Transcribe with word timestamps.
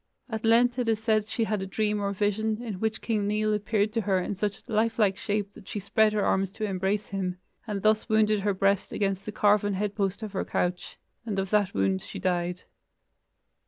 At 0.31 0.43
length 0.43 0.79
it 0.79 0.89
is 0.89 0.97
said 0.97 1.25
she 1.25 1.43
had 1.43 1.61
a 1.61 1.67
dream 1.67 2.01
or 2.01 2.11
vision, 2.11 2.59
in 2.63 2.79
which 2.79 3.03
King 3.03 3.27
Nial 3.27 3.53
appeared 3.53 3.93
to 3.93 4.01
her 4.01 4.17
in 4.19 4.33
such 4.33 4.63
life 4.67 4.97
like 4.97 5.15
shape 5.15 5.53
that 5.53 5.67
she 5.67 5.79
spread 5.79 6.11
her 6.13 6.25
arms 6.25 6.49
to 6.53 6.65
embrace 6.65 7.05
him, 7.09 7.37
and 7.67 7.83
thus 7.83 8.09
wounded 8.09 8.39
her 8.39 8.55
breast 8.55 8.91
against 8.91 9.25
the 9.25 9.31
carven 9.31 9.75
head 9.75 9.93
post 9.93 10.23
of 10.23 10.31
her 10.33 10.43
couch, 10.43 10.97
and 11.23 11.37
of 11.37 11.51
that 11.51 11.75
wound 11.75 12.01
she 12.01 12.17
died. 12.17 12.63